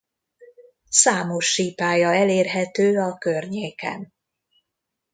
[0.89, 4.13] Számos sípálya elérhető a környéken.